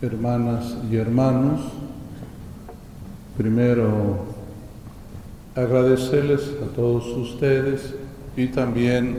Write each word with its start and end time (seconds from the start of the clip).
hermanas 0.00 0.76
y 0.90 0.96
hermanos, 0.96 1.60
primero 3.36 4.26
agradecerles 5.56 6.52
a 6.62 6.72
todos 6.74 7.04
ustedes 7.16 7.94
y 8.36 8.46
también 8.46 9.18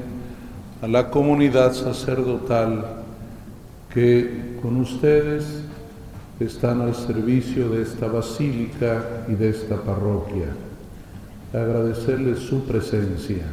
a 0.81 0.87
la 0.87 1.09
comunidad 1.09 1.73
sacerdotal 1.73 2.85
que 3.93 4.57
con 4.61 4.77
ustedes 4.77 5.63
están 6.39 6.79
al 6.79 6.95
servicio 6.95 7.69
de 7.69 7.81
esta 7.81 8.07
basílica 8.07 9.25
y 9.27 9.33
de 9.33 9.49
esta 9.49 9.75
parroquia. 9.81 10.47
Agradecerles 11.51 12.39
su 12.39 12.63
presencia. 12.63 13.43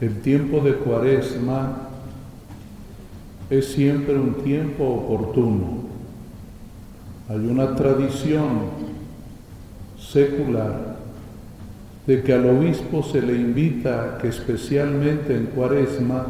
El 0.00 0.20
tiempo 0.20 0.60
de 0.60 0.74
cuaresma 0.74 1.88
es 3.50 3.72
siempre 3.72 4.14
un 4.14 4.34
tiempo 4.42 4.84
oportuno. 4.84 5.82
Hay 7.28 7.38
una 7.38 7.74
tradición 7.74 8.60
secular 9.98 10.96
de 12.06 12.22
que 12.22 12.32
al 12.32 12.46
obispo 12.46 13.02
se 13.02 13.22
le 13.22 13.34
invita 13.34 14.18
que 14.20 14.28
especialmente 14.28 15.36
en 15.36 15.46
cuaresma 15.46 16.26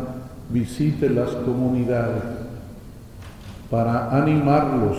visite 0.50 1.08
las 1.08 1.30
comunidades 1.30 2.22
para 3.70 4.14
animarlos 4.16 4.98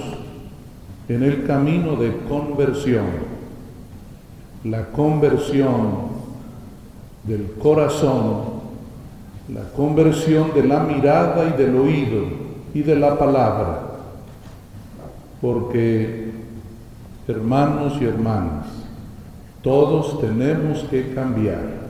en 1.08 1.22
el 1.22 1.46
camino 1.46 1.96
de 1.96 2.18
conversión, 2.28 3.06
la 4.64 4.88
conversión 4.88 6.14
del 7.24 7.52
corazón, 7.62 8.53
la 9.50 9.64
conversión 9.76 10.54
de 10.54 10.64
la 10.64 10.80
mirada 10.82 11.54
y 11.54 11.58
del 11.62 11.76
oído 11.76 12.24
y 12.74 12.82
de 12.82 12.96
la 12.96 13.18
palabra, 13.18 13.82
porque 15.42 16.32
hermanos 17.28 17.94
y 18.02 18.06
hermanas, 18.06 18.68
todos 19.62 20.20
tenemos 20.20 20.84
que 20.90 21.14
cambiar. 21.14 21.84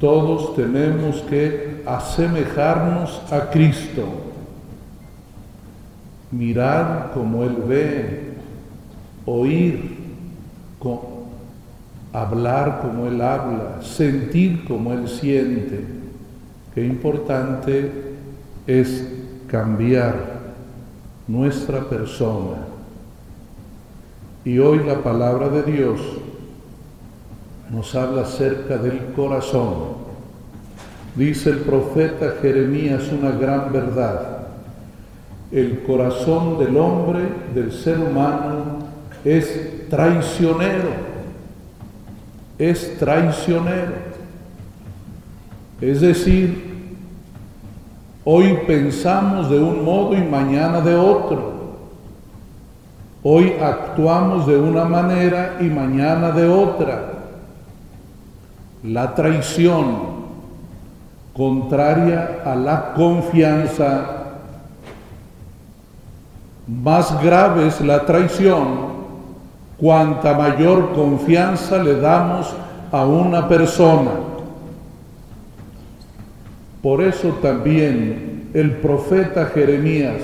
Todos 0.00 0.54
tenemos 0.54 1.22
que 1.22 1.82
asemejarnos 1.84 3.20
a 3.32 3.50
Cristo. 3.50 4.06
Mirar 6.30 7.10
como 7.14 7.42
Él 7.42 7.56
ve, 7.66 8.34
oír, 9.26 9.98
hablar 12.12 12.80
como 12.82 13.06
Él 13.06 13.20
habla, 13.20 13.82
sentir 13.82 14.64
como 14.64 14.92
Él 14.92 15.08
siente. 15.08 15.84
Qué 16.74 16.84
importante 16.84 17.90
es 18.66 19.08
cambiar 19.48 20.38
nuestra 21.26 21.80
persona 21.88 22.68
y 24.44 24.58
hoy 24.58 24.80
la 24.86 25.02
palabra 25.02 25.50
de 25.50 25.62
Dios 25.62 26.00
nos 27.70 27.94
habla 27.94 28.22
acerca 28.22 28.78
del 28.78 29.12
corazón. 29.14 29.98
Dice 31.16 31.50
el 31.50 31.58
profeta 31.58 32.36
Jeremías 32.40 33.10
una 33.12 33.32
gran 33.32 33.72
verdad. 33.72 34.46
El 35.52 35.80
corazón 35.80 36.58
del 36.58 36.76
hombre, 36.76 37.28
del 37.54 37.72
ser 37.72 37.98
humano, 37.98 38.78
es 39.24 39.88
traicionero. 39.90 41.07
Es 42.58 42.98
traicionero. 42.98 44.08
Es 45.80 46.00
decir, 46.00 46.96
hoy 48.24 48.58
pensamos 48.66 49.48
de 49.48 49.60
un 49.60 49.84
modo 49.84 50.16
y 50.16 50.22
mañana 50.22 50.80
de 50.80 50.96
otro. 50.96 51.58
Hoy 53.22 53.54
actuamos 53.60 54.46
de 54.46 54.58
una 54.58 54.84
manera 54.84 55.58
y 55.60 55.64
mañana 55.64 56.32
de 56.32 56.48
otra. 56.48 57.12
La 58.82 59.14
traición 59.14 60.18
contraria 61.32 62.42
a 62.44 62.56
la 62.56 62.94
confianza. 62.94 64.14
Más 66.66 67.22
grave 67.22 67.68
es 67.68 67.80
la 67.80 68.04
traición 68.04 68.87
cuanta 69.78 70.34
mayor 70.34 70.92
confianza 70.92 71.82
le 71.82 72.00
damos 72.00 72.52
a 72.90 73.06
una 73.06 73.48
persona. 73.48 74.10
Por 76.82 77.02
eso 77.02 77.28
también 77.42 78.50
el 78.54 78.72
profeta 78.76 79.46
Jeremías, 79.46 80.20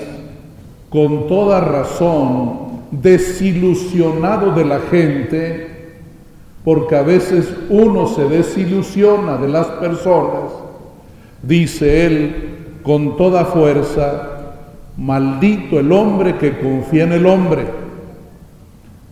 con 0.89 1.27
toda 1.27 1.61
razón, 1.61 2.65
desilusionado 2.91 4.51
de 4.51 4.65
la 4.65 4.79
gente, 4.79 5.75
porque 6.63 6.95
a 6.95 7.01
veces 7.01 7.53
uno 7.69 8.07
se 8.07 8.27
desilusiona 8.27 9.37
de 9.37 9.47
las 9.47 9.67
personas, 9.67 10.51
dice 11.43 12.05
él 12.05 12.35
con 12.83 13.17
toda 13.17 13.45
fuerza, 13.45 14.29
maldito 14.97 15.79
el 15.79 15.91
hombre 15.91 16.37
que 16.37 16.57
confía 16.59 17.03
en 17.03 17.13
el 17.13 17.25
hombre, 17.25 17.84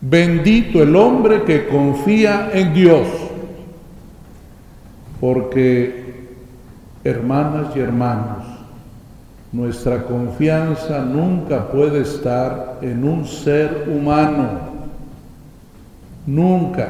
bendito 0.05 0.83
el 0.83 0.95
hombre 0.97 1.43
que 1.43 1.67
confía 1.67 2.49
en 2.53 2.73
Dios, 2.73 3.07
porque 5.21 6.25
hermanas 7.05 7.67
y 7.75 7.79
hermanos, 7.79 8.43
nuestra 9.53 10.03
confianza 10.03 10.99
nunca 11.05 11.69
puede 11.69 12.01
estar 12.01 12.79
en 12.81 13.03
un 13.05 13.25
ser 13.25 13.87
humano. 13.87 14.73
Nunca. 16.25 16.89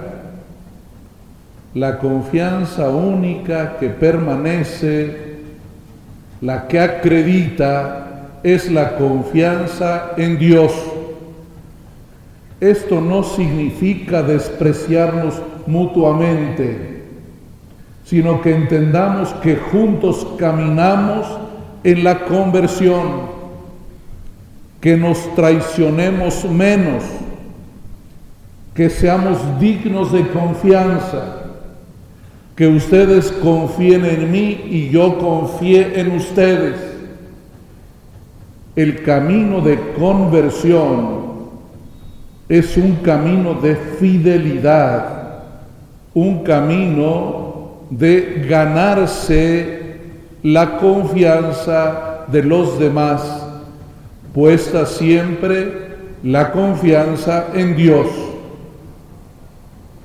La 1.75 1.99
confianza 1.99 2.89
única 2.89 3.77
que 3.77 3.89
permanece, 3.89 5.35
la 6.41 6.67
que 6.67 6.79
acredita, 6.79 8.29
es 8.43 8.71
la 8.71 8.95
confianza 8.95 10.13
en 10.17 10.39
Dios. 10.39 10.92
Esto 12.63 13.01
no 13.01 13.23
significa 13.23 14.23
despreciarnos 14.23 15.33
mutuamente, 15.67 17.03
sino 18.05 18.39
que 18.39 18.55
entendamos 18.55 19.33
que 19.43 19.57
juntos 19.57 20.25
caminamos 20.39 21.27
en 21.83 22.05
la 22.05 22.23
conversión, 22.23 23.33
que 24.79 24.95
nos 24.95 25.35
traicionemos 25.35 26.45
menos, 26.45 27.03
que 28.73 28.89
seamos 28.89 29.39
dignos 29.59 30.13
de 30.13 30.25
confianza, 30.29 31.43
que 32.55 32.67
ustedes 32.67 33.29
confíen 33.43 34.05
en 34.05 34.31
mí 34.31 34.61
y 34.69 34.89
yo 34.89 35.17
confíe 35.17 35.99
en 35.99 36.15
ustedes. 36.15 36.79
El 38.77 39.03
camino 39.03 39.59
de 39.59 39.77
conversión 39.99 41.22
es 42.49 42.77
un 42.77 42.95
camino 42.97 43.53
de 43.55 43.75
fidelidad, 43.75 45.43
un 46.13 46.43
camino 46.43 47.83
de 47.89 48.45
ganarse 48.47 49.97
la 50.43 50.77
confianza 50.77 52.25
de 52.27 52.43
los 52.43 52.77
demás, 52.79 53.47
puesta 54.33 54.85
siempre 54.85 55.83
la 56.23 56.51
confianza 56.51 57.47
en 57.53 57.75
Dios. 57.75 58.07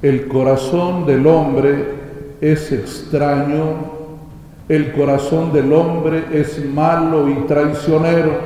El 0.01 0.29
corazón 0.29 1.07
del 1.07 1.27
hombre 1.27 1.87
es 2.41 2.71
extraño, 2.71 3.99
el 4.69 4.93
corazón 4.93 5.53
del 5.53 5.73
hombre 5.73 6.25
es 6.33 6.65
malo 6.65 7.29
y 7.29 7.35
traicionero 7.47 8.39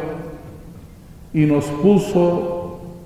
y 1.34 1.40
nos 1.40 1.64
puso 1.66 2.62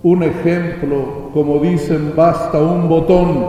un 0.07 0.23
ejemplo, 0.23 1.31
como 1.35 1.59
dicen, 1.59 2.13
basta 2.15 2.59
un 2.61 2.89
botón. 2.89 3.45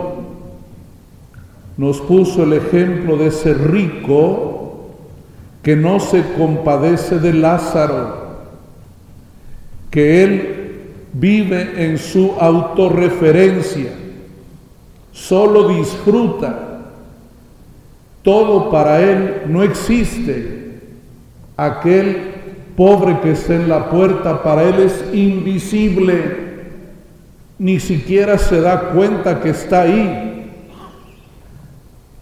Nos 1.76 2.00
puso 2.00 2.42
el 2.42 2.54
ejemplo 2.54 3.16
de 3.16 3.28
ese 3.28 3.54
rico 3.54 4.88
que 5.62 5.76
no 5.76 6.00
se 6.00 6.20
compadece 6.36 7.20
de 7.20 7.32
Lázaro, 7.32 8.40
que 9.88 10.24
él 10.24 10.80
vive 11.12 11.84
en 11.86 11.96
su 11.96 12.32
autorreferencia, 12.40 13.92
solo 15.12 15.68
disfruta, 15.68 16.80
todo 18.24 18.68
para 18.68 19.00
él 19.00 19.42
no 19.46 19.62
existe. 19.62 20.80
Aquel 21.56 22.38
pobre 22.78 23.18
que 23.20 23.32
está 23.32 23.56
en 23.56 23.68
la 23.68 23.90
puerta 23.90 24.40
para 24.40 24.62
él 24.62 24.78
es 24.78 25.04
invisible, 25.12 26.47
ni 27.58 27.80
siquiera 27.80 28.38
se 28.38 28.60
da 28.60 28.90
cuenta 28.90 29.40
que 29.40 29.50
está 29.50 29.82
ahí. 29.82 30.24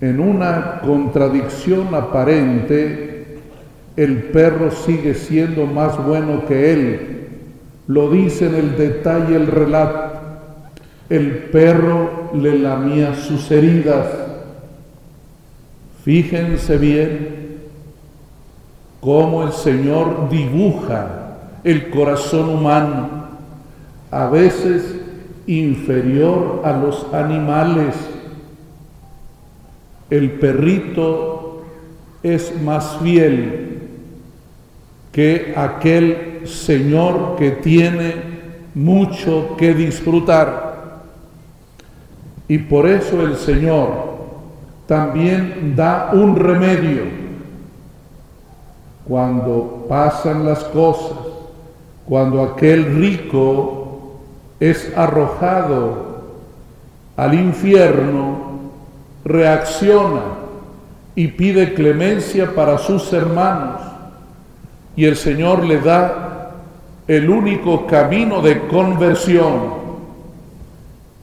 En 0.01 0.21
una 0.21 0.81
contradicción 0.81 1.95
aparente, 1.95 3.39
el 3.97 4.25
perro 4.25 4.71
sigue 4.71 5.15
siendo 5.15 5.67
más 5.67 6.03
bueno 6.05 6.47
que 6.47 6.73
él. 6.73 7.29
Lo 7.87 8.11
dice 8.11 8.47
en 8.47 8.55
el 8.55 8.77
detalle 8.77 9.37
el 9.37 9.47
relato. 9.47 10.21
El 11.09 11.31
perro 11.51 12.31
le 12.35 12.59
lamía 12.59 13.15
sus 13.15 13.51
heridas. 13.51 14.07
Fíjense 16.05 16.79
bien 16.79 17.59
cómo 19.01 19.45
el 19.45 19.53
Señor 19.53 20.29
dibuja 20.29 21.39
el 21.63 21.91
corazón 21.91 22.49
humano, 22.49 23.09
a 24.11 24.29
veces 24.29 25.01
inferior 25.47 26.63
a 26.65 26.73
los 26.73 27.07
animales. 27.13 27.95
El 30.11 30.33
perrito 30.33 31.65
es 32.23 32.61
más 32.63 32.99
fiel 33.03 33.83
que 35.13 35.55
aquel 35.57 36.43
Señor 36.47 37.37
que 37.39 37.53
tiene 37.53 38.15
mucho 38.75 39.57
que 39.57 39.75
disfrutar. 39.75 41.03
Y 42.49 42.59
por 42.59 42.87
eso 42.87 43.23
el 43.23 43.37
Señor 43.37 44.17
también 44.87 45.75
da 45.75 46.11
un 46.13 46.37
remedio 46.37 47.03
cuando 49.09 49.87
pasan 49.89 50.45
las 50.45 50.63
cosas, 50.65 51.17
cuando 52.07 52.43
aquel 52.43 52.97
rico 52.97 53.86
es 54.61 54.93
arrojado 54.97 56.17
al 57.17 57.35
infierno, 57.35 58.61
reacciona 59.25 60.23
y 61.15 61.29
pide 61.29 61.75
clemencia 61.75 62.55
para 62.55 62.79
sus 62.79 63.13
hermanos 63.13 63.81
y 64.97 65.05
el 65.05 65.17
Señor 65.17 65.65
le 65.65 65.81
da 65.81 66.53
el 67.07 67.29
único 67.31 67.87
camino 67.87 68.41
de 68.41 68.67
conversión, 68.67 69.87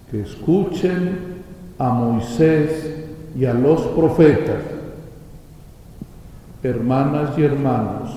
que 0.09 0.21
escuchen 0.21 1.41
a 1.79 1.89
Moisés 1.89 2.95
y 3.35 3.45
a 3.45 3.53
los 3.53 3.81
profetas. 3.81 4.61
Hermanas 6.61 7.37
y 7.37 7.43
hermanos, 7.43 8.11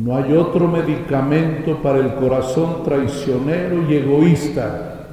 no 0.00 0.16
hay 0.16 0.32
otro 0.32 0.66
medicamento 0.66 1.76
para 1.82 1.98
el 1.98 2.14
corazón 2.14 2.82
traicionero 2.84 3.84
y 3.86 3.96
egoísta 3.96 5.08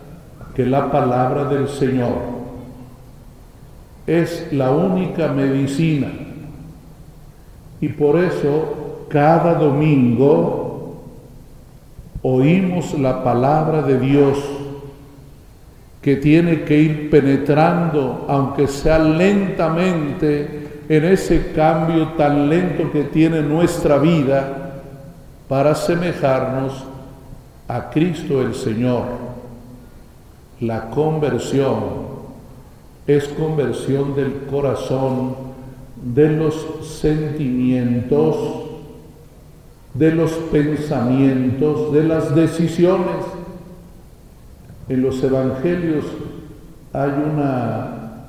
que 0.56 0.66
la 0.66 0.90
palabra 0.90 1.44
del 1.44 1.68
Señor. 1.68 2.38
Es 4.06 4.48
la 4.54 4.72
única 4.72 5.28
medicina. 5.28 6.08
Y 7.82 7.90
por 7.90 8.18
eso 8.18 9.08
cada 9.10 9.56
domingo 9.56 11.02
oímos 12.22 12.98
la 12.98 13.26
palabra 13.26 13.82
de 13.82 14.00
Dios 14.00 14.38
que 16.02 16.16
tiene 16.16 16.62
que 16.62 16.78
ir 16.80 17.10
penetrando, 17.10 18.26
aunque 18.30 18.68
sea 18.68 19.00
lentamente, 19.00 20.86
en 20.88 21.04
ese 21.04 21.52
cambio 21.52 22.14
tan 22.14 22.48
lento 22.48 22.90
que 22.90 23.04
tiene 23.04 23.42
nuestra 23.42 23.98
vida 23.98 24.64
para 25.48 25.72
asemejarnos 25.72 26.84
a 27.68 27.90
Cristo 27.90 28.42
el 28.42 28.54
Señor. 28.54 29.04
La 30.60 30.90
conversión 30.90 32.08
es 33.06 33.28
conversión 33.30 34.16
del 34.16 34.34
corazón, 34.50 35.36
de 35.96 36.30
los 36.30 36.68
sentimientos, 36.82 38.36
de 39.94 40.12
los 40.14 40.32
pensamientos, 40.32 41.94
de 41.94 42.04
las 42.04 42.36
decisiones. 42.36 43.26
En 44.90 45.02
los 45.02 45.24
evangelios 45.24 46.06
hay 46.94 47.12
una, 47.12 48.28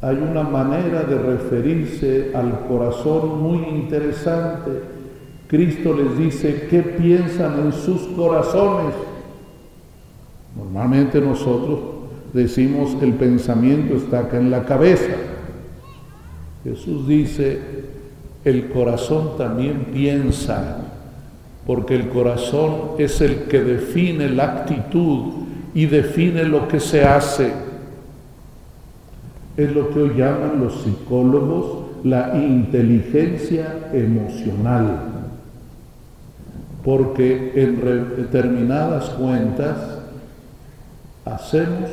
hay 0.00 0.16
una 0.16 0.42
manera 0.42 1.02
de 1.02 1.18
referirse 1.18 2.32
al 2.34 2.66
corazón 2.66 3.42
muy 3.42 3.58
interesante. 3.68 4.93
Cristo 5.54 5.94
les 5.94 6.18
dice, 6.18 6.66
¿qué 6.68 6.82
piensan 6.82 7.60
en 7.66 7.72
sus 7.72 8.02
corazones? 8.16 8.92
Normalmente 10.56 11.20
nosotros 11.20 11.78
decimos 12.32 12.96
que 12.96 13.04
el 13.04 13.12
pensamiento 13.12 13.94
está 13.94 14.20
acá 14.20 14.38
en 14.38 14.50
la 14.50 14.64
cabeza. 14.64 15.12
Jesús 16.64 17.06
dice, 17.06 17.60
el 18.44 18.68
corazón 18.70 19.38
también 19.38 19.90
piensa 19.92 20.78
porque 21.68 21.94
el 21.94 22.08
corazón 22.08 22.96
es 22.98 23.20
el 23.20 23.44
que 23.44 23.62
define 23.62 24.30
la 24.30 24.44
actitud 24.44 25.34
y 25.72 25.86
define 25.86 26.44
lo 26.44 26.66
que 26.66 26.80
se 26.80 27.04
hace. 27.04 27.52
Es 29.56 29.72
lo 29.72 29.90
que 29.90 30.00
hoy 30.00 30.14
llaman 30.16 30.58
los 30.60 30.82
psicólogos 30.82 31.84
la 32.04 32.36
inteligencia 32.36 33.88
emocional, 33.92 35.23
porque 36.84 37.52
en 37.54 37.80
determinadas 38.16 39.10
cuentas 39.10 39.76
hacemos 41.24 41.90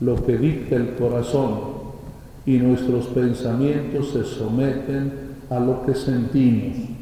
lo 0.00 0.24
que 0.26 0.36
dicta 0.36 0.76
el 0.76 0.94
corazón 0.96 1.76
y 2.44 2.58
nuestros 2.58 3.06
pensamientos 3.06 4.10
se 4.10 4.24
someten 4.24 5.12
a 5.48 5.60
lo 5.60 5.86
que 5.86 5.94
sentimos 5.94 6.96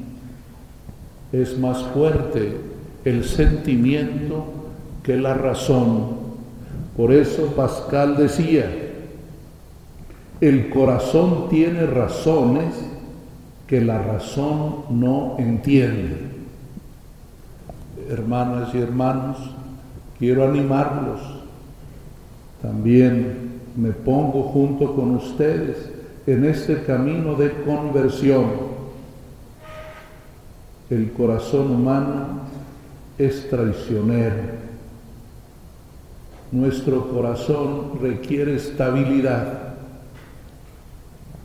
es 1.34 1.58
más 1.58 1.82
fuerte 1.82 2.56
el 3.04 3.24
sentimiento 3.24 4.44
que 5.02 5.16
la 5.16 5.34
razón. 5.34 6.24
Por 6.96 7.12
eso 7.12 7.48
Pascal 7.56 8.16
decía, 8.16 8.70
el 10.40 10.70
corazón 10.70 11.48
tiene 11.48 11.86
razones 11.86 12.74
que 13.66 13.80
la 13.80 13.98
razón 13.98 14.84
no 14.90 15.34
entiende. 15.38 16.43
Hermanas 18.08 18.74
y 18.74 18.78
hermanos, 18.78 19.38
quiero 20.18 20.44
animarlos. 20.44 21.20
También 22.62 23.60
me 23.76 23.90
pongo 23.90 24.44
junto 24.44 24.94
con 24.94 25.16
ustedes 25.16 25.90
en 26.26 26.44
este 26.44 26.82
camino 26.82 27.34
de 27.34 27.50
conversión 27.62 28.74
el 30.90 31.12
corazón 31.12 31.70
humano 31.70 32.40
es 33.16 33.48
traicionero. 33.48 34.64
Nuestro 36.52 37.08
corazón 37.08 37.98
requiere 38.02 38.56
estabilidad. 38.56 39.74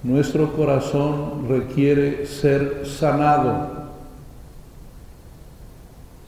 Nuestro 0.04 0.54
corazón 0.54 1.48
requiere 1.48 2.26
ser 2.26 2.86
sanado. 2.86 3.79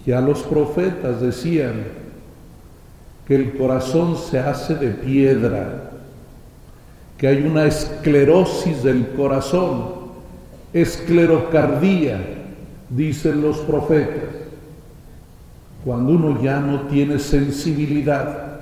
Ya 0.06 0.20
los 0.22 0.42
profetas 0.44 1.22
decían 1.22 1.84
que 3.28 3.36
el 3.36 3.58
corazón 3.58 4.18
se 4.18 4.40
hace 4.40 4.76
de 4.76 4.90
piedra, 4.90 5.92
que 7.18 7.28
hay 7.28 7.44
una 7.44 7.66
esclerosis 7.66 8.84
del 8.84 9.10
corazón, 9.10 10.02
esclerocardía, 10.74 12.20
dicen 12.90 13.42
los 13.42 13.60
profetas, 13.60 14.42
cuando 15.86 16.14
uno 16.14 16.42
ya 16.42 16.60
no 16.60 16.82
tiene 16.88 17.20
sensibilidad, 17.20 18.62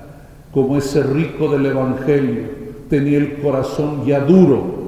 como 0.52 0.76
ese 0.76 1.02
rico 1.02 1.48
del 1.48 1.66
Evangelio, 1.66 2.48
tenía 2.88 3.18
el 3.18 3.40
corazón 3.40 4.04
ya 4.04 4.20
duro, 4.20 4.80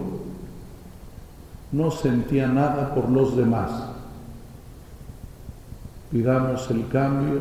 no 1.70 1.90
sentía 1.90 2.46
nada 2.46 2.94
por 2.94 3.08
los 3.08 3.36
demás. 3.36 3.70
Pidamos 6.12 6.70
el 6.70 6.86
cambio 6.88 7.40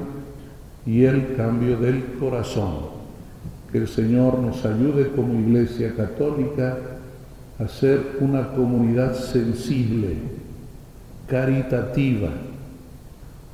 y 0.86 1.04
el 1.04 1.36
cambio 1.36 1.78
del 1.78 2.06
corazón. 2.18 3.02
Que 3.70 3.80
el 3.80 3.88
Señor 3.90 4.40
nos 4.40 4.66
ayude 4.66 5.10
como 5.10 5.34
Iglesia 5.34 5.94
Católica 5.94 6.78
a 7.60 7.68
ser 7.68 8.18
una 8.22 8.54
comunidad 8.54 9.14
sensible 9.14 10.16
caritativa, 11.28 12.30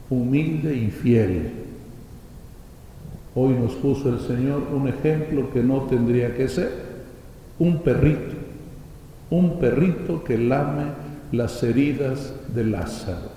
humilde 0.10 0.76
y 0.76 0.90
fiel. 0.90 1.52
Hoy 3.36 3.54
nos 3.54 3.74
puso 3.74 4.10
el 4.10 4.20
Señor 4.20 4.64
un 4.74 4.88
ejemplo 4.88 5.52
que 5.52 5.62
no 5.62 5.82
tendría 5.84 6.36
que 6.36 6.48
ser, 6.48 6.72
un 7.60 7.80
perrito, 7.80 8.36
un 9.30 9.60
perrito 9.60 10.24
que 10.24 10.38
lame 10.38 10.86
las 11.32 11.62
heridas 11.62 12.34
de 12.54 12.64
Lázaro. 12.64 13.37